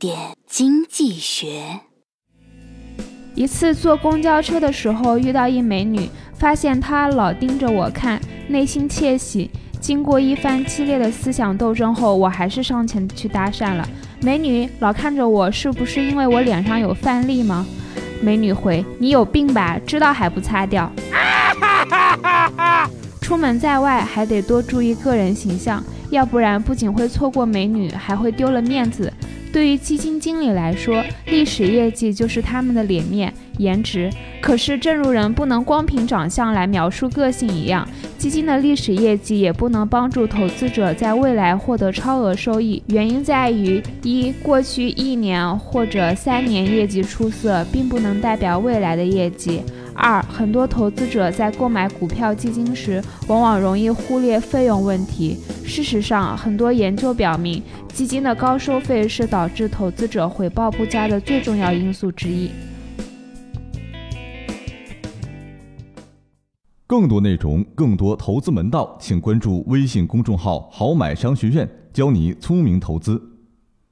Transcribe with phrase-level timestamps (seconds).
[0.00, 1.80] 点经济学。
[3.34, 8.18] 一次坐公交车的时候遇到一美女，发现她老盯着我看，
[8.48, 9.50] 内心窃喜。
[9.78, 13.86] 经过一番激烈的思想斗争后，我还是上前去搭讪了。
[14.22, 17.66] 美女老看着我，是不是因为我脸上有饭粒吗？
[18.22, 19.78] 美女回：“你有病吧？
[19.86, 20.90] 知道还不擦掉？”
[23.20, 29.12] 出门在外还得多注意个人形象，要不然不仅会错过美女，还会丢了面子。
[29.52, 34.10] 对于基金经理来说，历史业绩就是他们的脸面、颜值。
[34.40, 37.86] 可是，正如人不能光凭长相来描述个性一样，
[38.16, 42.82] 基金的历史业绩也不能帮助投资者在未来获得超额收益。
[42.86, 49.60] 原因在于：一、过去一年或者三年业绩出色，并不能代表未来的业绩。
[49.94, 55.36] 二，很多投资者在购买股票基金时，往往容易忽略费用问题。
[55.70, 57.62] 事实上，很多研究表明，
[57.94, 62.50] 基金的高收费是导致投资者回报不佳的最重要因素之一。
[66.88, 73.29] 更多内容，更多投资门道，请关注微信公众号“好买商学院”，教你聪明投资。